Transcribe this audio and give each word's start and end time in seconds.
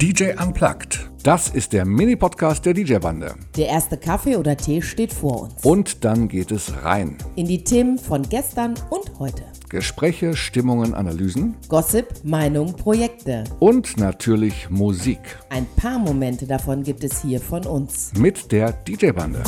DJ 0.00 0.30
Unplugged. 0.40 1.10
Das 1.24 1.48
ist 1.48 1.72
der 1.72 1.84
Mini-Podcast 1.84 2.64
der 2.64 2.72
DJ-Bande. 2.72 3.34
Der 3.56 3.66
erste 3.66 3.98
Kaffee 3.98 4.36
oder 4.36 4.56
Tee 4.56 4.80
steht 4.80 5.12
vor 5.12 5.42
uns. 5.42 5.64
Und 5.64 6.04
dann 6.04 6.28
geht 6.28 6.52
es 6.52 6.84
rein. 6.84 7.18
In 7.34 7.48
die 7.48 7.64
Themen 7.64 7.98
von 7.98 8.22
gestern 8.22 8.74
und 8.90 9.18
heute. 9.18 9.42
Gespräche, 9.68 10.36
Stimmungen, 10.36 10.94
Analysen. 10.94 11.56
Gossip, 11.66 12.06
Meinung, 12.22 12.76
Projekte. 12.76 13.42
Und 13.58 13.96
natürlich 13.96 14.70
Musik. 14.70 15.18
Ein 15.50 15.66
paar 15.74 15.98
Momente 15.98 16.46
davon 16.46 16.84
gibt 16.84 17.02
es 17.02 17.20
hier 17.22 17.40
von 17.40 17.66
uns. 17.66 18.12
Mit 18.16 18.52
der 18.52 18.70
DJ-Bande. 18.70 19.42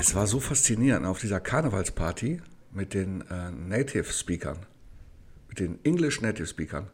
Es 0.00 0.16
war 0.16 0.26
so 0.26 0.40
faszinierend 0.40 1.06
auf 1.06 1.20
dieser 1.20 1.38
Karnevalsparty 1.38 2.40
mit 2.72 2.94
den 2.94 3.20
äh, 3.30 3.52
Native 3.52 4.12
Speakern, 4.12 4.58
mit 5.48 5.60
den 5.60 5.78
English 5.84 6.20
Native 6.20 6.48
Speakern. 6.48 6.88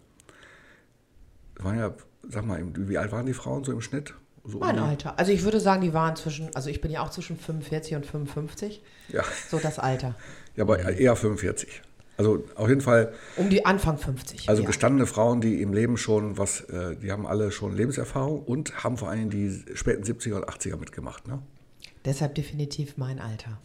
Waren 1.59 1.79
ja, 1.79 1.95
sag 2.29 2.45
mal, 2.47 2.63
wie 2.75 2.99
alt 2.99 3.13
waren 3.13 3.27
die 3.27 3.35
Frauen 3.35 3.65
so 3.65 3.73
im 3.73 3.81
Schnitt? 3.81 4.15
So 4.45 4.59
mein 4.59 4.79
um 4.79 4.85
Alter. 4.85 5.19
Also 5.19 5.33
ich 5.33 5.43
würde 5.43 5.59
sagen, 5.59 5.83
die 5.83 5.93
waren 5.93 6.15
zwischen, 6.17 6.55
also 6.55 6.71
ich 6.71 6.81
bin 6.81 6.91
ja 6.91 7.03
auch 7.03 7.11
zwischen 7.11 7.37
45 7.37 7.97
und 7.97 8.07
55. 8.07 8.83
Ja, 9.09 9.23
So 9.49 9.59
das 9.59 9.79
Alter. 9.79 10.15
ja, 10.55 10.63
aber 10.63 10.79
eher 10.79 11.17
45. 11.17 11.83
Also 12.19 12.45
auf 12.55 12.69
jeden 12.69 12.81
Fall, 12.81 13.13
Um 13.37 13.51
die 13.51 13.67
Anfang 13.67 13.99
50. 13.99 14.49
also 14.49 14.63
ja. 14.63 14.67
gestandene 14.67 15.07
Frauen, 15.07 15.41
die 15.41 15.61
im 15.61 15.73
Leben 15.75 15.97
schon 15.99 16.39
was, 16.39 16.61
äh, 16.63 16.97
die 16.97 17.13
haben 17.13 17.27
alle 17.27 17.51
schon 17.51 17.77
Lebenserfahrung 17.77 18.41
und 18.43 18.83
haben 18.85 18.97
vor 18.97 19.11
allem 19.11 19.29
die 19.29 19.65
späten 19.75 20.03
70er 20.05 20.37
und 20.37 20.49
80er 20.49 20.77
mitgemacht. 20.77 21.27
Ne? 21.29 21.41
Deshalb 22.05 22.35
definitiv 22.37 22.97
mein 22.97 23.19
Alter. 23.19 23.59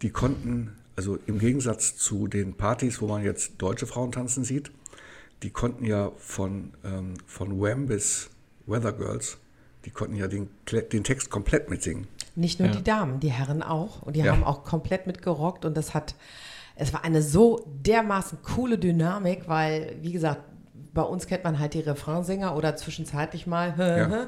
die 0.00 0.10
konnten, 0.10 0.72
also 0.96 1.18
im 1.26 1.38
Gegensatz 1.38 1.96
zu 1.96 2.28
den 2.28 2.54
Partys, 2.54 3.00
wo 3.02 3.08
man 3.08 3.22
jetzt 3.24 3.54
deutsche 3.58 3.86
Frauen 3.86 4.10
tanzen 4.12 4.44
sieht, 4.44 4.70
die 5.42 5.50
konnten 5.50 5.84
ja 5.84 6.12
von, 6.16 6.72
ähm, 6.84 7.14
von 7.26 7.60
Wham 7.60 7.86
bis 7.86 8.30
Weather 8.66 8.92
Girls, 8.92 9.38
die 9.84 9.90
konnten 9.90 10.14
ja 10.16 10.28
den, 10.28 10.48
den 10.92 11.04
Text 11.04 11.30
komplett 11.30 11.68
mitsingen. 11.68 12.06
Nicht 12.34 12.60
nur 12.60 12.68
die 12.68 12.82
Damen, 12.84 13.20
die 13.20 13.30
Herren 13.32 13.62
auch. 13.62 14.02
Und 14.02 14.16
die 14.16 14.20
Ja. 14.20 14.32
haben 14.32 14.44
auch 14.44 14.64
komplett 14.64 15.06
mitgerockt 15.06 15.64
und 15.64 15.76
das 15.76 15.92
hat, 15.92 16.14
es 16.76 16.92
war 16.92 17.04
eine 17.04 17.20
so 17.22 17.66
dermaßen 17.84 18.38
coole 18.42 18.78
Dynamik, 18.78 19.48
weil, 19.48 19.96
wie 20.00 20.12
gesagt, 20.12 20.42
bei 20.94 21.02
uns 21.02 21.26
kennt 21.26 21.44
man 21.44 21.58
halt 21.58 21.74
die 21.74 21.80
Refrainsänger 21.80 22.54
oder 22.56 22.76
zwischenzeitlich 22.76 23.46
mal, 23.46 23.74
Ja. 23.78 24.26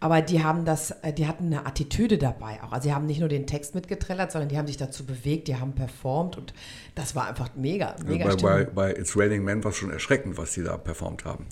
aber 0.00 0.22
die 0.22 0.42
haben 0.44 0.64
das, 0.64 0.92
äh, 1.02 1.12
die 1.12 1.26
hatten 1.26 1.46
eine 1.46 1.66
Attitüde 1.66 2.16
dabei 2.18 2.60
auch. 2.62 2.72
Also 2.72 2.88
sie 2.88 2.94
haben 2.94 3.06
nicht 3.06 3.20
nur 3.20 3.28
den 3.28 3.46
Text 3.46 3.74
mitgetrellert, 3.74 4.30
sondern 4.32 4.48
die 4.48 4.56
haben 4.58 4.66
sich 4.66 4.76
dazu 4.76 5.04
bewegt, 5.04 5.48
die 5.48 5.56
haben 5.56 5.72
performt 5.74 6.36
und 6.36 6.54
das 6.94 7.14
war 7.16 7.26
einfach 7.28 7.50
mega, 7.56 7.96
mega 8.06 8.26
bei, 8.26 8.30
Stimmung. 8.32 8.52
bei, 8.52 8.64
bei 8.64 8.90
It's 8.96 9.16
Raining 9.16 9.42
Men 9.44 9.64
war 9.64 9.70
es 9.72 9.76
schon 9.76 9.90
erschreckend, 9.90 10.38
was 10.38 10.52
die 10.52 10.62
da 10.62 10.76
performt 10.76 11.24
haben. 11.24 11.46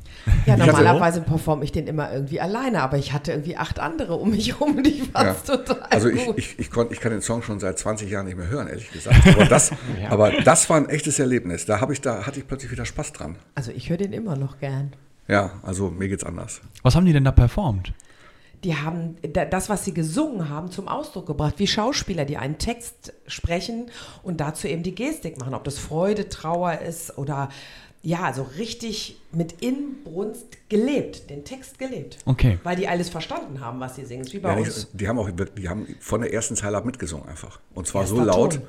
Ja, 0.46 0.54
Ich 0.54 0.60
hatte- 0.62 0.66
normalerweise 0.72 1.20
performe 1.20 1.64
ich 1.64 1.72
den 1.72 1.86
immer 1.86 2.12
irgendwie 2.12 2.40
alleine, 2.40 2.82
aber 2.82 2.96
ich 2.96 3.12
hatte 3.12 3.32
irgendwie 3.32 3.56
acht 3.56 3.78
andere 3.80 4.14
um 4.16 4.30
mich 4.30 4.52
herum 4.52 4.76
und 4.76 4.86
ich 4.86 5.02
Ja. 5.12 5.34
total 5.34 5.80
Also 5.90 6.08
ich, 6.08 6.24
gut. 6.26 6.38
ich, 6.38 6.58
ich, 6.58 6.70
konnt, 6.70 6.92
ich 6.92 7.00
kann 7.00 7.10
den 7.12 7.22
Song 7.22 7.42
schon 7.42 7.58
seit 7.60 7.78
20 7.78 8.10
Jahren 8.10 8.26
nicht 8.26 8.36
mehr 8.36 8.48
hören, 8.48 8.68
ehrlich 8.68 8.90
gesagt. 8.92 9.18
Aber 9.26 9.46
das, 9.46 9.72
aber 10.10 10.30
das 10.44 10.70
war 10.70 10.76
ein 10.76 10.88
echtes 10.88 11.18
Erlebnis. 11.18 11.66
Da, 11.66 11.86
ich, 11.90 12.00
da 12.00 12.24
hatte 12.26 12.38
ich 12.38 12.46
plötzlich 12.46 12.70
wieder 12.70 12.84
Spaß 12.84 13.12
dran. 13.12 13.36
also 13.54 13.70
ich 13.72 13.90
höre 13.90 13.96
den 13.96 14.12
immer 14.12 14.36
noch 14.36 14.43
gern. 14.60 14.92
Ja, 15.28 15.52
also 15.62 15.90
mir 15.90 16.08
geht's 16.08 16.24
anders. 16.24 16.60
Was 16.82 16.94
haben 16.96 17.06
die 17.06 17.12
denn 17.12 17.24
da 17.24 17.32
performt? 17.32 17.92
Die 18.62 18.76
haben 18.76 19.16
da- 19.32 19.44
das, 19.44 19.68
was 19.68 19.84
sie 19.84 19.92
gesungen 19.92 20.48
haben, 20.48 20.70
zum 20.70 20.88
Ausdruck 20.88 21.26
gebracht, 21.26 21.54
wie 21.58 21.66
Schauspieler, 21.66 22.24
die 22.24 22.36
einen 22.38 22.56
Text 22.58 23.12
sprechen 23.26 23.90
und 24.22 24.40
dazu 24.40 24.66
eben 24.68 24.82
die 24.82 24.94
Gestik 24.94 25.38
machen, 25.38 25.54
ob 25.54 25.64
das 25.64 25.78
Freude, 25.78 26.28
Trauer 26.28 26.78
ist 26.78 27.16
oder 27.18 27.48
ja, 28.02 28.32
so 28.34 28.42
richtig 28.58 29.18
mit 29.32 29.62
Inbrunst 29.62 30.46
gelebt, 30.68 31.30
den 31.30 31.44
Text 31.44 31.78
gelebt. 31.78 32.18
Okay. 32.26 32.58
Weil 32.62 32.76
die 32.76 32.86
alles 32.86 33.08
verstanden 33.08 33.60
haben, 33.60 33.80
was 33.80 33.96
sie 33.96 34.04
singen, 34.04 34.30
wie 34.30 34.38
bei 34.40 34.50
Ja, 34.50 34.56
uns. 34.58 34.76
nicht, 34.76 34.88
die 34.92 35.08
haben 35.08 35.18
auch 35.18 35.26
wirklich- 35.26 35.54
die 35.62 35.68
haben 35.70 35.86
von 36.00 36.20
der 36.20 36.32
ersten 36.32 36.54
Zeile 36.54 36.76
ab 36.76 36.84
mitgesungen 36.84 37.26
einfach. 37.28 37.60
Und 37.74 37.86
zwar 37.86 38.06
so 38.06 38.16
Erster 38.16 38.26
laut. 38.38 38.52
Ton. 38.54 38.62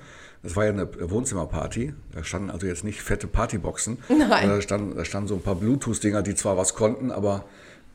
Das 0.44 0.56
war 0.56 0.66
ja 0.66 0.72
eine 0.72 0.88
Wohnzimmerparty. 1.10 1.94
Da 2.14 2.24
standen 2.24 2.50
also 2.52 2.68
jetzt 2.68 2.84
nicht 2.84 3.02
fette 3.02 3.28
Partyboxen. 3.28 3.98
Nein. 4.10 4.50
Da 4.50 4.62
standen, 4.62 4.96
da 4.96 5.04
standen 5.06 5.28
so 5.28 5.36
ein 5.36 5.42
paar 5.42 5.56
Bluetooth-Dinger, 5.56 6.22
die 6.22 6.36
zwar 6.36 6.56
was 6.58 6.76
konnten, 6.76 7.12
aber 7.12 7.46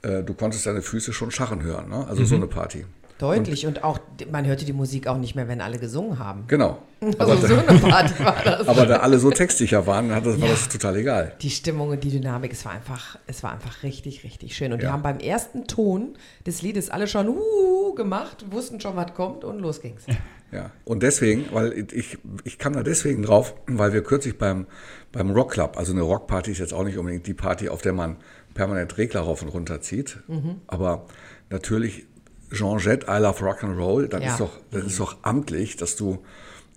äh, 0.03 0.23
du 0.23 0.34
konntest 0.34 0.67
deine 0.67 0.83
Füße 0.83 1.12
schon 1.12 1.31
scharren 1.31 1.62
hören. 1.62 1.89
Ne? 1.89 2.06
Also 2.09 2.23
Mhm. 2.23 2.27
so 2.27 2.34
eine 2.37 2.47
Party. 2.47 2.84
Deutlich 3.19 3.67
und, 3.67 3.84
auch, 3.84 3.99
man 4.33 4.47
hörte 4.47 4.65
die 4.65 4.73
Musik 4.73 5.06
auch 5.06 5.19
nicht 5.19 5.34
mehr, 5.34 5.47
wenn 5.47 5.61
alle 5.61 5.78
gesungen 5.78 6.19
haben. 6.19 6.45
Genau. 6.47 6.78
Aber, 7.19 7.33
Also 7.33 7.47
so 7.49 7.55
da, 7.56 7.62
eine 7.69 7.78
Party 7.78 8.25
war 8.25 8.37
das. 8.45 8.67
aber 8.67 8.87
da 8.87 8.97
alle 9.01 9.19
so 9.19 9.31
textsicher 9.31 9.87
waren, 9.87 10.11
hat 10.15 10.25
das, 10.25 10.41
war 10.41 10.49
Ja. 10.49 10.55
das 10.55 10.71
total 10.71 10.97
egal. 10.97 11.33
die 11.43 11.51
Stimmung 11.51 11.91
und 11.91 12.03
die 12.03 12.09
Dynamik, 12.11 12.51
es 12.53 12.65
war 12.65 12.72
einfach, 12.72 13.19
es 13.27 13.43
war 13.43 13.53
einfach 13.53 13.83
richtig, 13.83 14.25
richtig 14.25 14.57
schön. 14.57 14.72
Und 14.72 14.81
die 14.81 14.87
Ja. 14.87 14.93
haben 14.93 15.03
beim 15.03 15.19
ersten 15.19 15.67
Ton 15.67 16.17
des 16.47 16.62
Liedes 16.62 16.89
alle 16.89 17.07
schon 17.07 17.28
uh, 17.28 17.95
gemacht, 17.95 18.47
wussten 18.51 18.81
schon, 18.81 18.97
was 18.97 19.12
kommt 19.12 19.45
und 19.45 19.59
los 19.61 19.83
ging's. 19.83 20.05
Ja, 20.53 20.71
und 20.84 21.03
deswegen, 21.05 21.44
weil 21.53 21.87
ich, 21.93 22.19
ich 22.44 22.59
kam 22.59 22.72
da 22.72 22.83
deswegen 22.83 23.22
drauf, 23.22 23.55
weil 23.69 23.93
wir 23.93 24.03
kürzlich 24.03 24.37
beim, 24.37 24.66
beim 25.12 25.31
Rock 25.31 25.53
Club, 25.53 25.77
also 25.78 25.93
eine 25.93 26.03
Rockparty 26.03 26.50
ist 26.50 26.59
jetzt 26.59 26.75
auch 26.75 26.83
nicht 26.84 26.99
unbedingt 26.99 27.27
die 27.27 27.34
Party, 27.34 27.69
auf 27.69 27.83
der 27.83 27.93
man 27.93 28.16
permanent 28.55 28.99
Regler 28.99 29.21
rauf 29.21 29.43
und 29.43 29.49
runter 29.49 29.81
zieht, 29.81 30.19
aber 30.66 31.06
natürlich 31.50 32.06
Jean 32.53 32.78
Jett, 32.78 33.05
I 33.09 33.19
Love 33.21 33.44
Rock 33.44 33.62
and 33.62 33.78
Roll, 33.78 34.09
dann 34.09 34.22
Ja. 34.22 34.33
ist 34.33 34.41
doch, 34.41 34.59
das 34.72 34.84
ist 34.84 34.99
doch 34.99 35.19
amtlich, 35.22 35.77
dass 35.77 35.94
du, 35.94 36.19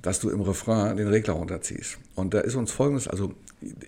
dass 0.03 0.19
du 0.19 0.29
im 0.29 0.41
Refrain 0.41 0.97
den 0.97 1.07
Regler 1.07 1.33
runterziehst. 1.33 1.97
Und 2.13 2.35
da 2.35 2.41
ist 2.41 2.53
uns 2.53 2.71
folgendes, 2.71 3.07
also 3.07 3.33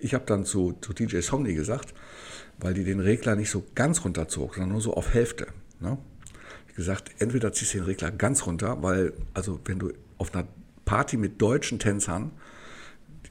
ich 0.00 0.14
habe 0.14 0.24
dann 0.26 0.44
zu, 0.44 0.74
zu 0.80 0.94
DJ 0.94 1.20
Somni 1.20 1.54
gesagt, 1.54 1.94
weil 2.58 2.74
die 2.74 2.82
den 2.82 2.98
Regler 2.98 3.36
nicht 3.36 3.50
so 3.50 3.62
ganz 3.76 4.04
runterzog, 4.04 4.54
sondern 4.54 4.72
nur 4.72 4.80
so 4.80 4.94
auf 4.94 5.14
Hälfte. 5.14 5.46
Ne? 5.78 5.96
Gesagt, 6.76 7.10
entweder 7.18 7.52
ziehst 7.52 7.72
du 7.74 7.78
den 7.78 7.86
Regler 7.86 8.10
ganz 8.10 8.46
runter, 8.46 8.78
weil, 8.82 9.12
also 9.34 9.58
wenn 9.64 9.78
du 9.78 9.92
auf 10.18 10.34
einer 10.34 10.46
Party 10.84 11.16
mit 11.16 11.40
deutschen 11.40 11.78
Tänzern, 11.78 12.30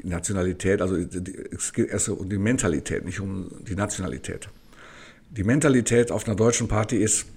die 0.01 0.07
Nationalität, 0.07 0.81
also 0.81 0.97
die- 0.97 1.37
es 1.55 1.71
geht 1.71 1.89
erst 1.89 2.09
um 2.09 2.27
die 2.27 2.37
Mentalität, 2.39 3.05
nicht 3.05 3.19
um 3.19 3.51
die 3.67 3.75
Nationalität. 3.75 4.49
Die 5.29 5.43
Mentalität 5.43 6.11
auf 6.11 6.25
einer 6.27 6.35
deutschen 6.35 6.67
Party 6.67 6.97
ist, 6.97 7.27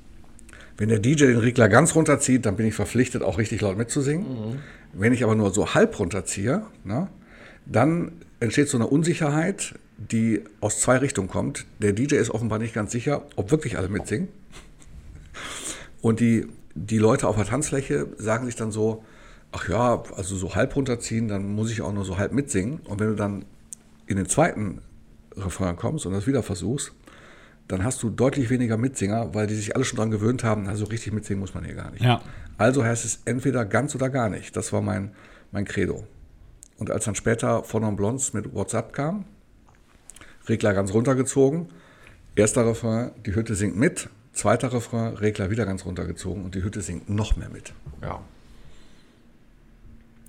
wenn 0.79 0.89
der 0.89 0.99
DJ 0.99 1.27
den 1.27 1.39
Regler 1.39 1.69
ganz 1.69 1.95
runterzieht, 1.95 2.47
dann 2.47 2.57
bin 2.57 2.67
ich 2.67 2.75
verpflichtet, 2.75 3.23
auch 3.23 3.37
richtig 3.39 3.61
laut 3.61 3.77
mitzusingen. 3.77 4.27
Wenn 4.93 5.13
ich 5.13 5.25
aber 5.25 5.35
nur 5.35 5.53
so 5.53 5.75
halb 5.75 5.99
runterziehe, 5.99 6.63
ne, 6.85 7.09
dann 7.67 8.13
entsteht 8.41 8.69
so 8.69 8.79
eine 8.79 8.87
Unsicherheit, 8.87 9.75
die 9.99 10.43
aus 10.61 10.81
zwei 10.81 10.97
Richtungen 10.99 11.29
kommt. 11.29 11.67
Der 11.81 11.93
DJ 11.93 12.15
ist 12.17 12.31
offenbar 12.31 12.59
nicht 12.61 12.73
ganz 12.75 12.93
sicher, 12.93 13.27
ob 13.37 13.51
wirklich 13.51 13.77
alle 13.77 13.89
mitsingen. 13.89 14.29
Und 16.00 16.20
die, 16.20 16.47
die 16.75 16.98
Leute 16.98 17.26
auf 17.26 17.36
der 17.36 17.44
Tanzfläche 17.44 18.09
sagen 18.19 18.47
sich 18.47 18.56
dann 18.56 18.70
so, 18.70 19.04
ach 19.53 19.69
ja, 19.69 20.03
also 20.16 20.36
so 20.36 20.54
halb 20.54 20.76
runterziehen, 20.76 21.28
dann 21.28 21.48
muss 21.48 21.70
ich 21.70 21.82
auch 21.82 21.92
nur 21.92 22.04
so 22.04 22.19
halb 22.19 22.32
mitsingen. 22.32 22.81
Und 22.81 23.00
wenn 23.00 23.09
du 23.09 23.16
dann 23.16 23.44
in 24.06 24.16
den 24.16 24.26
zweiten 24.26 24.81
Refrain 25.36 25.76
kommst 25.76 26.06
und 26.06 26.12
das 26.12 26.26
wieder 26.26 26.42
versuchst, 26.42 26.92
dann 27.69 27.84
hast 27.84 28.03
du 28.03 28.10
deutlich 28.10 28.48
weniger 28.48 28.78
Mitsinger, 28.78 29.34
weil 29.34 29.47
die 29.47 29.54
sich 29.54 29.76
alle 29.76 29.84
schon 29.84 29.97
daran 29.97 30.10
gewöhnt 30.10 30.42
haben, 30.42 30.66
also 30.69 30.86
richtig 30.86 31.12
mitsingen 31.12 31.41
muss 31.41 31.54
man 31.54 31.64
hier 31.64 31.75
gar 31.75 31.91
nicht. 31.91 32.03
Ja. 32.03 32.22
Also 32.56 32.82
heißt 32.82 33.04
es 33.04 33.20
entweder 33.26 33.65
ganz 33.66 33.94
oder 33.94 34.09
gar 34.09 34.30
nicht. 34.30 34.56
Das 34.56 34.72
war 34.72 34.80
mein, 34.80 35.12
mein 35.53 35.66
Credo. 35.66 36.04
Und 36.78 36.91
als 36.91 37.04
dann 37.04 37.15
später 37.15 37.65
Von 37.65 37.82
en 37.82 37.97
Blondes 37.97 38.32
mit 38.32 38.54
WhatsApp 38.54 38.92
kam, 38.92 39.26
Regler 40.48 40.72
ganz 40.72 40.92
runtergezogen, 40.94 41.69
erster 42.36 42.66
Refrain, 42.66 43.10
die 43.26 43.34
Hütte 43.34 43.54
singt 43.54 43.76
mit, 43.76 44.09
zweiter 44.38 44.72
Refrain, 44.72 45.15
Regler 45.15 45.50
wieder 45.50 45.66
ganz 45.66 45.84
runtergezogen 45.84 46.44
und 46.44 46.54
die 46.54 46.62
Hütte 46.62 46.81
singt 46.81 47.10
noch 47.10 47.37
mehr 47.37 47.49
mit. 47.49 47.72
Ja. 48.00 48.22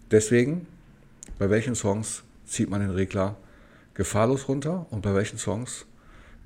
Deswegen, 0.09 0.65
bei 1.37 1.51
welchen 1.51 1.75
Songs 1.75 2.23
zieht 2.47 2.71
man 2.71 2.81
den 2.81 2.89
Regler 2.89 3.37
gefahrlos 3.93 4.47
runter 4.47 4.87
und 4.89 5.01
bei 5.01 5.13
welchen 5.13 5.37
Songs 5.37 5.85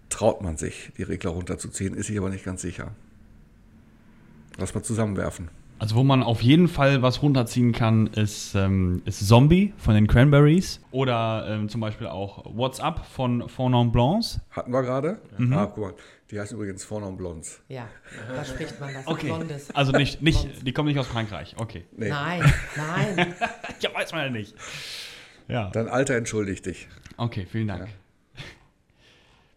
traut 0.09 0.41
man 0.41 0.57
sich, 0.57 0.91
die 0.97 1.03
Regler 1.03 1.31
runterzuziehen, 1.31 1.93
ist 1.93 2.07
sich 2.07 2.17
aber 2.17 2.29
nicht 2.29 2.43
ganz 2.43 2.61
sicher. 2.61 2.91
Lass 4.57 4.75
mal 4.75 4.83
zusammenwerfen. 4.83 5.47
Also 5.83 5.97
wo 5.97 6.03
man 6.05 6.23
auf 6.23 6.41
jeden 6.41 6.69
Fall 6.69 7.01
was 7.01 7.21
runterziehen 7.21 7.73
kann, 7.73 8.07
ist, 8.07 8.55
ähm, 8.55 9.01
ist 9.03 9.27
Zombie 9.27 9.73
von 9.75 9.93
den 9.95 10.07
Cranberries 10.07 10.79
oder 10.91 11.45
ähm, 11.49 11.67
zum 11.67 11.81
Beispiel 11.81 12.07
auch 12.07 12.45
What's 12.55 12.79
Up 12.79 13.05
von 13.05 13.49
Fond 13.49 13.91
Blancs. 13.91 14.39
Hatten 14.51 14.71
wir 14.71 14.81
gerade? 14.81 15.19
Mhm. 15.37 15.51
Ah, 15.51 15.65
guck 15.65 15.77
mal, 15.83 15.93
die 16.31 16.39
heißen 16.39 16.55
übrigens 16.55 16.85
Fond 16.85 17.05
en 17.05 17.17
Blondes. 17.17 17.61
Ja, 17.67 17.89
da 18.33 18.45
spricht 18.45 18.79
man 18.79 18.93
das. 18.93 19.05
Okay. 19.05 19.25
Blondes. 19.25 19.75
Also 19.75 19.91
nicht, 19.91 20.21
nicht, 20.21 20.65
die 20.65 20.71
kommen 20.71 20.87
nicht 20.87 20.99
aus 20.99 21.07
Frankreich. 21.07 21.53
Okay. 21.57 21.83
Nee, 21.97 22.07
Nein, 22.07 22.53
nein. 22.77 23.35
Ja, 23.81 23.93
weiß 23.93 24.13
man 24.13 24.21
ja 24.21 24.29
nicht. 24.29 24.55
Ja. 25.49 25.69
dein 25.71 25.89
Alter 25.89 26.15
entschuldigt 26.15 26.65
dich. 26.65 26.87
Okay, 27.17 27.45
vielen 27.51 27.67
Dank. 27.67 27.89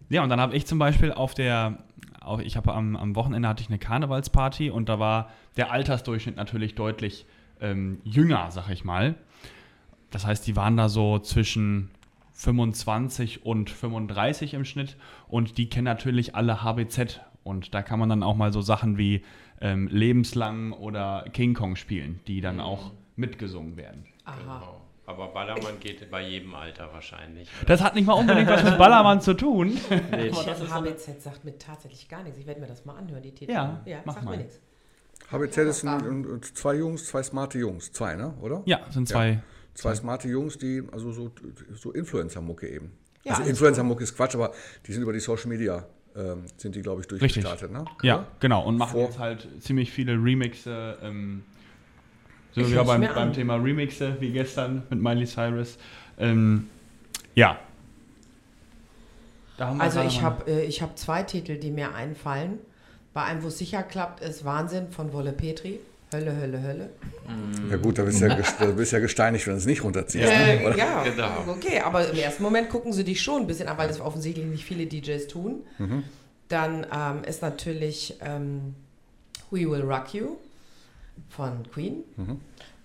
Ja, 0.09 0.23
und 0.25 0.29
dann 0.29 0.41
habe 0.41 0.57
ich 0.57 0.67
zum 0.67 0.81
Beispiel 0.81 1.13
auf 1.13 1.35
der, 1.35 1.79
auch 2.27 2.41
ich 2.41 2.57
habe 2.57 2.75
am, 2.75 2.97
am 2.97 3.15
Wochenende 3.17 3.49
hatte 3.49 3.63
ich 3.63 3.69
eine 3.69 3.79
Karnevalsparty 3.79 4.71
und 4.71 4.89
da 4.89 4.99
war 4.99 5.31
der 5.57 5.71
Altersdurchschnitt 5.71 6.37
natürlich 6.37 6.75
deutlich 6.75 7.27
ähm, 7.61 8.01
jünger, 8.05 8.51
sag 8.51 8.69
ich 8.71 8.85
mal. 8.85 9.15
Das 10.11 10.27
heißt, 10.27 10.47
die 10.47 10.57
waren 10.57 10.77
da 10.77 10.89
so 10.89 11.19
zwischen 11.19 11.91
25 12.33 13.45
und 13.47 13.71
35 13.71 14.55
im 14.55 14.65
Schnitt 14.65 14.97
und 15.29 15.59
die 15.59 15.69
kennen 15.69 15.85
natürlich 15.85 16.35
alle 16.35 16.63
HBZ 16.63 17.21
und 17.43 17.75
da 17.75 17.83
kann 17.83 17.99
man 17.99 18.09
dann 18.09 18.23
auch 18.23 18.37
mal 18.37 18.53
so 18.53 18.61
Sachen 18.61 18.99
wie 18.99 19.23
ähm, 19.61 19.89
Lebenslang 19.89 20.73
oder 20.73 21.25
King 21.33 21.55
Kong 21.55 21.77
spielen, 21.77 22.21
die 22.27 22.41
dann 22.41 22.61
auch 22.61 22.93
mitgesungen 23.17 23.77
werden. 23.77 24.05
Aha. 24.25 24.37
Genau. 24.39 24.86
Aber 25.07 25.29
Ballermann 25.29 25.79
geht 25.79 26.11
bei 26.11 26.23
jedem 26.27 26.55
Alter 26.55 26.93
wahrscheinlich. 26.93 27.49
oder? 27.61 27.67
Das 27.67 27.81
hat 27.81 27.95
nicht 27.95 28.07
mal 28.07 28.15
unbedingt 28.15 28.49
was 28.49 28.65
mit 28.65 28.77
Ballermann 28.77 29.21
zu 29.21 29.35
tun. 29.35 29.79
Nee, 30.11 30.31
Aber 30.31 30.43
das 30.45 30.71
HBZ 30.73 31.23
sagt 31.23 31.45
mir 31.45 31.57
tatsächlich 31.59 32.09
gar 32.09 32.23
nichts. 32.25 32.39
Ich 32.39 32.47
werde 32.47 32.61
mir 32.61 32.67
das 32.67 32.85
mal 32.85 32.97
anhören, 32.97 33.23
die 33.23 33.33
Titel. 33.33 33.53
Ja, 33.53 33.81
ja 33.85 33.99
mach 34.05 34.15
sagt 34.15 34.25
mal. 34.25 34.33
mir 34.33 34.39
nichts. 34.39 34.61
HBZ 35.31 35.59
ist 35.59 35.85
ein, 35.85 35.89
ein, 35.89 36.25
ein, 36.25 36.43
zwei 36.43 36.75
Jungs, 36.75 37.07
zwei 37.07 37.23
smarte 37.23 37.59
Jungs. 37.59 37.93
Zwei, 37.93 38.17
ne? 38.17 38.35
Oder? 38.41 38.63
Ja, 38.67 38.81
sind 38.91 39.09
zwei. 39.09 39.43
Zwei 39.75 39.95
smarte 39.95 40.29
Jungs, 40.29 40.59
die, 40.59 40.83
also 40.91 41.13
so, 41.13 41.31
so 41.75 41.93
Influencer-Mucke 41.93 42.69
eben. 42.69 42.93
Ja, 43.25 43.33
also 43.33 43.43
alles 43.43 43.51
Influencer-Mucke 43.51 44.05
ist 44.05 44.17
Quatsch, 44.17 44.35
aber 44.35 44.53
die 44.87 44.93
sind 44.93 45.03
über 45.03 45.13
die 45.13 45.21
Social 45.21 45.49
Media, 45.49 45.85
ähm, 46.17 46.45
sind 46.57 46.75
die, 46.75 46.83
glaube 46.83 47.03
ich, 47.03 47.11
Richtig. 47.13 47.35
durchgestartet, 47.35 47.71
ne? 47.73 47.85
Ja, 48.03 48.17
Oder? 48.17 48.27
genau. 48.41 48.65
Und 48.67 48.79
machen 48.79 48.93
Vor- 48.93 49.05
jetzt 49.05 49.19
halt 49.19 49.47
ziemlich 49.61 49.93
viele 49.93 50.13
Remixe. 50.13 50.97
Ähm, 51.03 51.45
so 52.57 52.63
Ich 52.63 52.71
wie 52.73 52.75
beim, 52.85 53.03
beim. 53.03 53.33
Thema 53.33 53.57
Remixe, 53.57 54.17
wie 54.19 54.31
gestern 54.33 54.83
mit 54.91 55.01
Miley 55.01 55.27
Cyrus. 55.27 55.77
Ähm, 56.19 56.69
ja. 57.35 57.59
Da 59.59 59.69
haben 59.69 59.77
wir 59.77 59.85
Also 59.85 60.01
ich 60.01 60.23
habe 60.23 60.51
äh, 60.51 60.65
ich 60.65 60.81
hab 60.83 60.99
zwei 60.99 61.23
Titel, 61.23 61.59
die 61.59 61.71
mir 61.71 61.95
einfallen. 61.95 62.59
Bei 63.15 63.25
einem, 63.25 63.43
wo 63.43 63.49
es 63.49 63.59
sicher 63.59 63.83
klappt, 63.83 64.23
ist 64.23 64.45
Wahnsinn 64.45 64.91
von 64.91 65.13
Wolle 65.13 65.33
Petri. 65.33 65.81
Hölle, 66.15 66.35
Hölle, 66.37 66.63
Hölle. 66.63 66.91
Ja 67.71 67.77
gut, 67.77 67.99
da 67.99 68.05
bist 68.05 68.21
du 68.23 68.27
ja, 68.27 68.37
da 68.61 68.67
bist 68.67 68.93
du 68.93 68.97
ja 68.97 69.01
gesteinigt, 69.03 69.47
wenn 69.47 69.55
du 69.55 69.59
es 69.59 69.67
nicht 69.67 69.83
runterziehst. 69.85 70.25
Äh, 70.31 70.71
ne? 70.71 70.77
Ja, 70.79 71.03
Genau. 71.03 71.45
okay, 71.49 71.81
aber 71.81 72.09
im 72.09 72.17
ersten 72.17 72.43
Moment 72.43 72.71
gucken 72.71 72.93
sie 72.93 73.05
dich 73.05 73.21
schon 73.21 73.43
ein 73.43 73.47
bisschen 73.47 73.69
an, 73.69 73.77
weil 73.77 73.89
das 73.89 74.01
offensichtlich 74.01 74.47
nicht 74.47 74.65
viele 74.65 74.87
DJs 74.87 75.27
tun. 75.29 75.63
Dann 76.49 76.87
ähm, 76.95 77.25
ist 77.27 77.43
natürlich 77.43 78.17
ähm, 78.21 78.75
We 79.51 79.69
Will 79.69 79.83
Rock 79.83 80.15
You 80.15 80.37
von 81.29 81.71
Queen. 81.73 82.05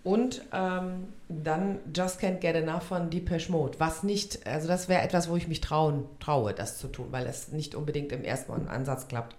Und 0.04 0.42
ähm, 0.52 1.08
dann 1.30 1.80
Just 1.96 2.20
Can't 2.20 2.40
Get 2.40 2.56
Enough 2.56 2.84
von 2.84 3.10
Depeche 3.10 3.52
Mode. 3.52 3.80
Was 3.80 4.02
nicht, 4.02 4.48
also 4.48 4.68
das 4.68 4.90
wäre 4.90 5.04
etwas, 5.04 5.30
wo 5.30 5.36
ich 5.36 5.48
mich 5.48 5.62
trauen, 5.62 6.06
traue, 6.20 6.54
das 6.54 6.80
zu 6.80 6.88
tun, 6.88 7.08
weil 7.12 7.28
es 7.28 7.50
nicht 7.52 7.76
unbedingt 7.76 8.12
im 8.12 8.24
ersten 8.24 8.52
Ansatz 8.68 9.08
klappt. 9.08 9.36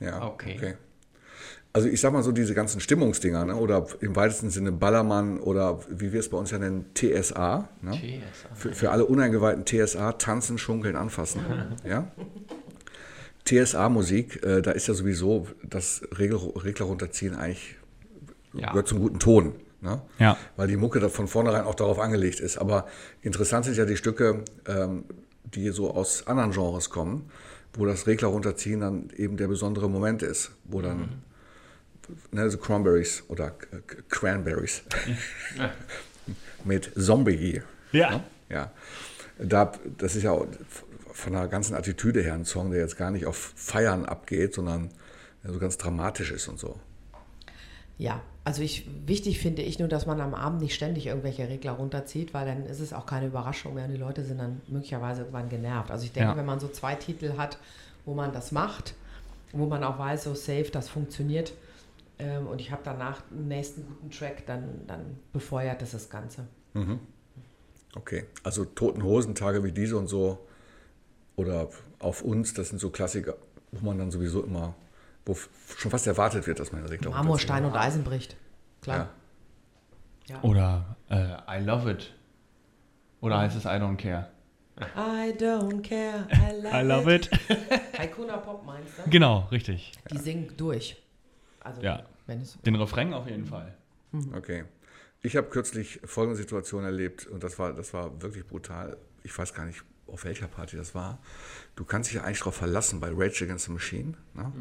Ja, 0.00 0.22
Okay. 0.22 0.54
okay. 0.56 0.74
Also 1.72 1.88
ich 1.88 2.00
sag 2.00 2.14
mal 2.14 2.22
so, 2.22 2.32
diese 2.32 2.54
ganzen 2.54 2.80
Stimmungsdinger, 2.80 3.44
ne? 3.44 3.56
oder 3.56 3.86
im 4.00 4.16
weitesten 4.16 4.48
Sinne 4.48 4.72
Ballermann 4.72 5.38
oder 5.38 5.80
wie 5.90 6.10
wir 6.10 6.20
es 6.20 6.30
bei 6.30 6.38
uns 6.38 6.50
ja 6.50 6.58
nennen, 6.58 6.86
TSA. 6.94 7.68
Ne? 7.82 7.90
TSA. 7.90 8.54
Für, 8.54 8.72
für 8.72 8.90
alle 8.92 9.04
uneingeweihten 9.04 9.66
TSA, 9.66 10.12
tanzen, 10.12 10.56
schunkeln, 10.56 10.96
anfassen. 10.96 11.42
ja? 11.84 12.10
TSA-Musik, 13.44 14.42
äh, 14.42 14.62
da 14.62 14.70
ist 14.70 14.86
ja 14.86 14.94
sowieso 14.94 15.48
das 15.62 16.00
Regel, 16.18 16.38
Regler 16.38 16.86
runterziehen 16.86 17.34
eigentlich 17.34 17.76
Ja. 18.58 18.70
gehört 18.70 18.88
zum 18.88 18.98
guten 19.00 19.18
Ton. 19.18 19.54
Ne? 19.80 20.00
Ja. 20.18 20.36
Weil 20.56 20.68
die 20.68 20.76
Mucke 20.76 21.00
da 21.00 21.08
von 21.08 21.28
vornherein 21.28 21.64
auch 21.64 21.74
darauf 21.74 21.98
angelegt 21.98 22.40
ist. 22.40 22.58
Aber 22.58 22.86
interessant 23.22 23.66
sind 23.66 23.76
ja 23.76 23.84
die 23.84 23.96
Stücke, 23.96 24.44
ähm, 24.66 25.04
die 25.44 25.68
so 25.70 25.92
aus 25.92 26.26
anderen 26.26 26.50
Genres 26.52 26.90
kommen, 26.90 27.30
wo 27.74 27.86
das 27.86 28.06
Regler 28.06 28.28
runterziehen 28.28 28.80
dann 28.80 29.10
eben 29.16 29.36
der 29.36 29.48
besondere 29.48 29.88
Moment 29.88 30.22
ist, 30.22 30.50
wo 30.64 30.80
dann 30.80 31.22
ne, 32.30 32.50
so 32.50 32.58
Cranberries 32.58 33.24
oder 33.28 33.52
Cranberries 34.08 34.82
mit 36.64 36.90
Zombie. 36.96 37.62
Ja. 37.92 38.24
Ja, 38.48 38.72
da, 39.38 39.72
das 39.98 40.16
ist 40.16 40.22
ja 40.22 40.30
auch 40.32 40.46
von 41.12 41.32
der 41.32 41.48
ganzen 41.48 41.74
Attitüde 41.74 42.22
her 42.22 42.34
ein 42.34 42.44
Song, 42.44 42.70
der 42.70 42.80
jetzt 42.80 42.96
gar 42.96 43.10
nicht 43.10 43.26
auf 43.26 43.52
Feiern 43.56 44.04
abgeht, 44.04 44.54
sondern 44.54 44.90
ja, 45.44 45.52
so 45.52 45.58
ganz 45.58 45.78
dramatisch 45.78 46.30
ist 46.30 46.48
und 46.48 46.58
so. 46.58 46.78
Ja, 47.98 48.22
also 48.46 48.62
ich, 48.62 48.86
wichtig 49.06 49.40
finde 49.40 49.62
ich 49.62 49.80
nur, 49.80 49.88
dass 49.88 50.06
man 50.06 50.20
am 50.20 50.32
Abend 50.32 50.62
nicht 50.62 50.72
ständig 50.76 51.08
irgendwelche 51.08 51.48
Regler 51.48 51.72
runterzieht, 51.72 52.32
weil 52.32 52.46
dann 52.46 52.64
ist 52.66 52.78
es 52.78 52.92
auch 52.92 53.04
keine 53.04 53.26
Überraschung 53.26 53.74
mehr 53.74 53.86
und 53.86 53.90
die 53.90 53.96
Leute 53.96 54.24
sind 54.24 54.38
dann 54.38 54.60
möglicherweise 54.68 55.22
irgendwann 55.22 55.48
genervt. 55.48 55.90
Also 55.90 56.04
ich 56.04 56.12
denke, 56.12 56.30
Ja. 56.30 56.36
wenn 56.36 56.46
man 56.46 56.60
so 56.60 56.68
zwei 56.68 56.94
Titel 56.94 57.36
hat, 57.36 57.58
wo 58.04 58.14
man 58.14 58.32
das 58.32 58.52
macht, 58.52 58.94
wo 59.52 59.66
man 59.66 59.82
auch 59.82 59.98
weiß, 59.98 60.22
so 60.22 60.34
safe, 60.34 60.68
das 60.70 60.88
funktioniert 60.88 61.54
ähm, 62.20 62.46
und 62.46 62.60
ich 62.60 62.70
habe 62.70 62.82
danach 62.84 63.20
einen 63.32 63.48
nächsten 63.48 63.84
guten 63.84 64.12
Track, 64.12 64.46
dann, 64.46 64.62
dann 64.86 65.00
befeuert 65.32 65.82
das 65.82 65.90
das 65.90 66.08
Ganze. 66.08 66.46
Okay, 67.96 68.26
also 68.44 68.64
Toten 68.64 69.02
Hosen, 69.02 69.34
Tage 69.34 69.64
wie 69.64 69.72
diese 69.72 69.96
und 69.96 70.06
so 70.06 70.38
oder 71.34 71.68
auf 71.98 72.22
uns, 72.22 72.54
das 72.54 72.68
sind 72.68 72.78
so 72.78 72.90
Klassiker, 72.90 73.34
wo 73.72 73.86
man 73.86 73.98
dann 73.98 74.12
sowieso 74.12 74.44
immer, 74.44 74.74
wo 75.26 75.36
schon 75.76 75.90
fast 75.90 76.06
erwartet 76.06 76.46
wird, 76.46 76.58
dass 76.60 76.72
man 76.72 76.84
Regler 76.86 77.10
Marmor, 77.10 77.38
Stein 77.38 77.64
und 77.66 77.76
Eisen 77.76 78.02
bricht. 78.04 78.36
Klar. 78.80 79.10
Ja. 80.28 80.36
Ja. 80.36 80.42
Oder 80.42 80.96
äh, 81.10 81.60
I 81.60 81.64
love 81.64 81.90
it. 81.90 82.14
Oder 83.20 83.38
heißt 83.38 83.56
es 83.56 83.64
I 83.64 83.68
don't 83.68 83.96
care? 83.96 84.28
I 84.78 85.32
don't 85.32 85.82
care, 85.82 86.26
I 86.32 86.60
love, 86.62 86.76
I 86.76 86.82
love 86.82 87.14
it. 87.14 87.30
Haikuna 87.98 88.36
Pop 88.38 88.64
meinst 88.66 88.92
du? 88.98 89.10
genau, 89.10 89.48
richtig. 89.50 89.92
Die 90.10 90.18
singen 90.18 90.52
durch. 90.56 91.02
Also, 91.60 91.80
Ja. 91.82 92.02
wenn 92.26 92.40
es 92.40 92.58
Den 92.62 92.74
Refrain 92.76 93.12
auf 93.14 93.26
jeden 93.28 93.46
Fall. 93.46 93.74
Okay. 94.34 94.64
Ich 95.22 95.36
habe 95.36 95.48
kürzlich 95.48 96.00
folgende 96.04 96.36
Situation 96.36 96.84
erlebt 96.84 97.26
und 97.26 97.42
das 97.42 97.58
war, 97.58 97.72
das 97.72 97.92
war 97.94 98.20
wirklich 98.22 98.46
brutal. 98.46 98.96
Ich 99.22 99.36
weiß 99.36 99.54
gar 99.54 99.64
nicht, 99.64 99.82
auf 100.06 100.24
welcher 100.24 100.46
Party 100.46 100.76
das 100.76 100.94
war. 100.94 101.18
Du 101.74 101.84
kannst 101.84 102.10
dich 102.10 102.16
ja 102.16 102.22
eigentlich 102.24 102.38
darauf 102.40 102.54
verlassen 102.56 103.00
bei 103.00 103.08
Rage 103.12 103.44
Against 103.44 103.64
the 103.66 103.72
Machine. 103.72 104.14
Ne? 104.34 104.52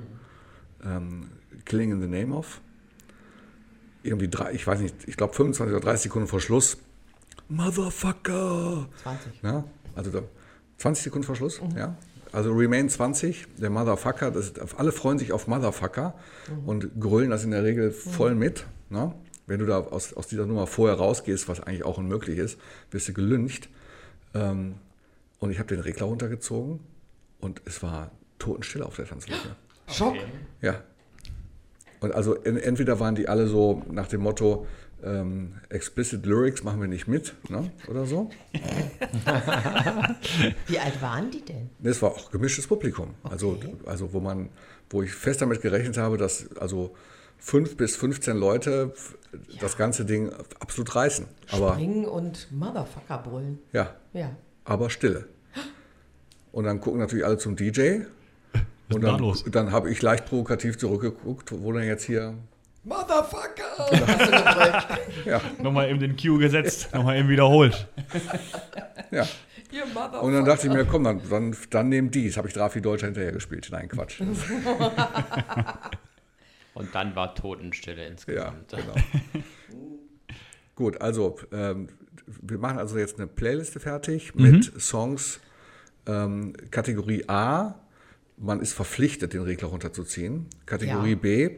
Ähm, 0.86 1.30
Killing 1.66 1.92
in 1.92 2.02
the 2.02 2.08
Name 2.08 2.34
of. 2.36 2.62
Irgendwie 4.04 4.28
drei, 4.28 4.54
ich 4.54 4.66
weiß 4.66 4.80
nicht, 4.80 4.96
ich 5.08 5.18
glaube 5.18 5.34
25 5.34 5.76
oder 5.76 5.84
30 5.84 6.04
Sekunden 6.04 6.28
vor 6.28 6.40
Schluss. 6.40 6.78
Motherfucker! 7.50 8.88
20. 9.04 9.42
Ja, 9.42 9.64
also 9.96 10.12
da, 10.12 10.22
20 10.78 11.04
Sekunden 11.06 11.26
vor 11.26 11.36
Schluss, 11.36 11.62
ja. 11.76 11.96
Also 12.32 12.52
Remain 12.52 12.90
20, 12.90 13.48
der 13.58 13.70
Motherfucker, 13.70 14.30
das, 14.30 14.54
alle 14.78 14.92
freuen 14.92 15.18
sich 15.18 15.32
auf 15.32 15.48
Motherfucker 15.48 16.16
und 16.66 17.00
grölen 17.00 17.30
das 17.30 17.46
in 17.46 17.52
der 17.52 17.64
Regel 17.64 17.92
voll 17.92 18.36
mit. 18.36 18.66
Ne? 18.90 19.14
Wenn 19.48 19.60
du 19.60 19.66
da 19.66 19.80
aus, 19.80 20.14
aus 20.14 20.28
dieser 20.28 20.46
Nummer 20.46 20.68
vorher 20.68 20.98
rausgehst, 20.98 21.48
was 21.48 21.62
eigentlich 21.62 21.86
auch 21.86 21.98
unmöglich 21.98 22.38
ist, 22.38 22.60
wirst 22.92 23.08
du 23.08 23.14
gelüncht. 23.14 23.70
Ähm, 24.34 24.76
und 25.40 25.52
ich 25.52 25.60
habe 25.60 25.70
den 25.70 25.80
Regler 25.80 26.08
runtergezogen 26.08 26.81
und 27.40 27.62
es 27.64 27.81
war 27.81 28.12
totenstill 28.38 28.84
auf 28.84 28.98
der 28.98 29.06
Tanzfläche. 29.06 29.56
Schock. 29.88 30.16
Ja. 30.62 30.81
Und 32.00 32.14
also 32.14 32.36
en, 32.44 32.57
entweder 32.57 33.00
waren 33.00 33.16
die 33.16 33.28
alle 33.28 33.48
so 33.48 33.81
nach 33.90 34.07
dem 34.07 34.21
Motto, 34.21 34.66
ähm, 35.04 35.54
explicit 35.69 36.26
Lyrics 36.26 36.64
machen 36.64 36.81
wir 36.81 36.88
nicht 36.88 37.07
mit, 37.07 37.33
ne? 37.50 37.71
oder 37.88 38.06
so. 38.06 38.30
Wie 40.68 40.80
alt 40.80 41.02
waren 41.02 41.30
die 41.31 41.42
denn? 41.44 41.69
Es 41.83 42.02
war 42.02 42.12
auch 42.12 42.31
gemischtes 42.31 42.68
Publikum. 42.68 43.14
Also, 43.24 43.50
Okay. 43.52 43.76
also 43.86 44.14
wo 44.14 44.19
man, 44.19 44.50
wo 44.90 45.02
ich 45.04 45.12
fest 45.14 45.42
damit 45.42 45.62
gerechnet 45.62 45.98
habe, 45.98 46.18
dass 46.18 46.56
also 46.57 46.95
fünf 47.38 47.78
bis 47.78 47.95
15 47.95 48.36
Leute 48.38 48.92
f- 48.94 49.18
das 49.59 49.78
ganze 49.78 50.06
Ding 50.06 50.31
absolut 50.59 50.95
reißen. 50.95 51.28
Aber 51.52 51.74
Springen 51.74 52.06
und 52.06 52.52
Motherfucker 52.52 53.18
brüllen. 53.19 53.59
ja, 53.74 53.95
Ja. 54.14 54.31
aber 54.64 54.90
Stille. 54.90 55.28
Und 56.52 56.64
dann 56.64 56.80
gucken 56.80 57.00
natürlich 57.02 57.26
alle 57.26 57.38
zum 57.38 57.56
DJ. 57.56 58.02
Ist 58.89 58.95
Und 58.95 59.04
da 59.04 59.11
dann, 59.11 59.19
los? 59.19 59.44
dann 59.49 59.71
habe 59.71 59.89
ich 59.92 60.01
leicht 60.01 60.25
provokativ 60.25 60.77
zurückgeguckt, 60.77 61.51
wo 61.61 61.71
dann 61.71 61.83
jetzt 61.83 62.04
hier 62.04 62.35
Motherfucker! 62.83 63.89
ja, 65.25 65.42
Nochmal 65.61 65.89
eben 65.89 65.99
den 65.99 66.15
Cue 66.15 66.37
gesetzt, 66.37 66.94
nochmal 66.94 67.18
eben 67.18 67.30
wiederholt. 67.30 67.87
ja. 69.11 69.25
Ihr 69.71 69.85
Motherfucker. 69.87 70.21
Und 70.21 70.33
dann 70.33 70.45
dachte 70.45 70.68
ich 70.68 70.73
mir, 70.73 70.85
komm, 70.85 71.04
dann, 71.04 71.21
dann, 71.30 71.56
dann 71.71 71.89
nehmen 71.89 72.11
die. 72.11 72.27
Das 72.27 72.37
habe 72.37 72.47
ich 72.47 72.54
Drafi 72.54 72.81
Deutscher 72.81 73.07
hinterher 73.07 73.31
gespielt. 73.31 73.68
Nein, 73.71 73.89
Quatsch. 73.89 74.21
Und 76.73 76.94
dann 76.94 77.15
war 77.15 77.33
Totenstille 77.35 78.01
Ja, 78.04 78.07
insgesamt. 78.09 78.68
genau. 78.69 78.94
Gut, 80.75 80.99
also 81.01 81.37
ähm, 81.54 81.87
wir 82.27 82.57
machen 82.57 82.80
also 82.80 82.97
jetzt 82.97 83.18
eine 83.18 83.27
Playliste 83.27 83.80
fertig 83.80 84.35
mit 84.35 84.73
Songs 84.80 85.39
ähm, 86.06 86.54
Kategorie 86.71 87.23
A. 87.27 87.75
Man 88.37 88.59
ist 88.59 88.73
verpflichtet, 88.73 89.33
den 89.33 89.44
Regler 89.44 89.69
runterzuziehen. 89.69 90.47
Kategorie 90.65 91.11
Ja. 91.11 91.15
B. 91.15 91.49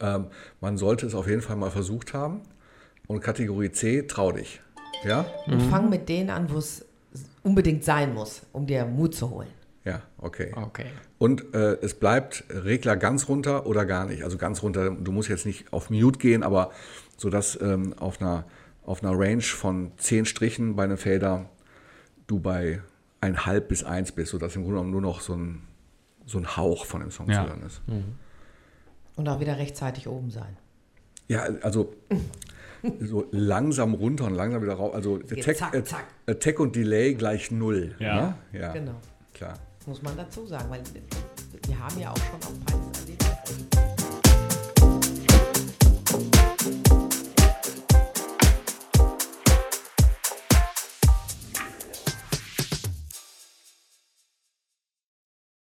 Ähm, 0.00 0.26
man 0.60 0.76
sollte 0.78 1.06
es 1.06 1.14
auf 1.14 1.26
jeden 1.28 1.42
Fall 1.42 1.56
mal 1.56 1.70
versucht 1.70 2.14
haben. 2.14 2.42
Und 3.06 3.20
Kategorie 3.20 3.72
C, 3.72 4.02
trau 4.02 4.32
dich. 4.32 4.60
Ja? 5.04 5.26
Und 5.46 5.62
fang 5.62 5.88
mit 5.88 6.08
denen 6.08 6.30
an, 6.30 6.50
wo 6.50 6.58
es 6.58 6.84
unbedingt 7.42 7.84
sein 7.84 8.14
muss, 8.14 8.42
um 8.52 8.66
dir 8.66 8.84
Mut 8.84 9.14
zu 9.14 9.30
holen. 9.30 9.48
Ja, 9.84 10.02
okay. 10.18 10.52
Okay. 10.54 10.86
Und 11.16 11.54
äh, 11.54 11.78
es 11.80 11.94
bleibt 11.94 12.44
Regler 12.50 12.96
ganz 12.96 13.28
runter 13.28 13.66
oder 13.66 13.86
gar 13.86 14.04
nicht. 14.04 14.22
Also 14.22 14.36
ganz 14.36 14.62
runter, 14.62 14.90
du 14.90 15.12
musst 15.12 15.30
jetzt 15.30 15.46
nicht 15.46 15.72
auf 15.72 15.88
Mute 15.88 16.18
gehen, 16.18 16.42
aber 16.42 16.72
so 17.16 17.30
dass 17.30 17.58
ähm, 17.60 17.94
auf, 17.98 18.20
einer, 18.20 18.44
auf 18.84 19.02
einer 19.02 19.18
Range 19.18 19.40
von 19.40 19.92
10 19.96 20.26
Strichen 20.26 20.76
bei 20.76 20.84
einem 20.84 20.98
Fader 20.98 21.48
du 22.26 22.38
bei 22.38 22.82
ein 23.20 23.46
halb 23.46 23.68
bis 23.68 23.82
eins 23.82 24.12
bist, 24.12 24.32
sodass 24.32 24.54
im 24.56 24.62
Grunde 24.62 24.76
genommen 24.76 24.92
nur 24.92 25.00
noch 25.00 25.22
so 25.22 25.34
ein, 25.34 25.62
so 26.28 26.38
ein 26.38 26.56
Hauch 26.56 26.84
von 26.84 27.00
dem 27.00 27.10
Song 27.10 27.28
Ja. 27.28 27.42
zu 27.44 27.48
hören 27.50 27.62
ist. 27.62 27.80
Und 29.16 29.28
auch 29.28 29.40
wieder 29.40 29.56
rechtzeitig 29.58 30.06
oben 30.06 30.30
sein. 30.30 30.56
Ja, 31.26 31.42
also 31.62 31.92
so 33.00 33.26
langsam 33.32 33.94
runter 33.94 34.24
und 34.26 34.34
langsam 34.34 34.62
wieder 34.62 34.74
rauf. 34.74 34.94
Also 34.94 35.16
Attack, 35.16 35.56
zack, 35.56 35.74
At- 35.74 35.86
zack. 35.88 36.04
Attack 36.26 36.60
und 36.60 36.76
Delay 36.76 37.14
gleich 37.14 37.50
null. 37.50 37.94
Ja. 37.98 38.20
ne? 38.20 38.34
ja. 38.60 38.72
Genau. 38.72 38.94
Klar. 39.34 39.54
Muss 39.86 40.02
man 40.02 40.16
dazu 40.16 40.46
sagen, 40.46 40.70
weil 40.70 40.82
wir 41.66 41.78
haben 41.78 41.98
ja 41.98 42.10
auch 42.12 42.16
schon 42.16 42.36
auf 42.42 42.52
erlebt. 42.72 42.87